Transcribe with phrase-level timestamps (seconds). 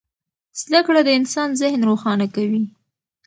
[0.61, 2.63] زده کړه د انسان ذهن روښانه کوي.